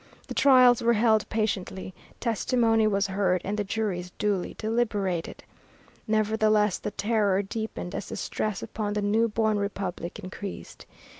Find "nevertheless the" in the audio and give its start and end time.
6.07-6.89